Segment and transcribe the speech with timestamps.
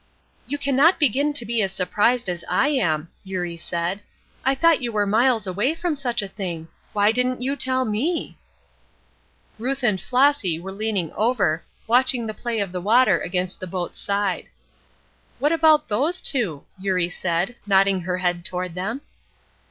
[0.47, 4.01] "You cannot begin to be as surprised as I am," Eurie said.
[4.43, 6.69] "I thought you were miles away from such a thing.
[6.93, 8.35] Why didn't you tell me?"
[9.59, 14.01] Ruth and Flossy were leaning over, watching the play of the water against the boat's
[14.01, 14.47] side.
[15.37, 19.01] "What about those two?" Eurie said, nodding her head toward them.